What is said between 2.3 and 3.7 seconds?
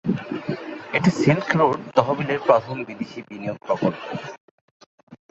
প্রথম বিদেশী বিনিয়োগ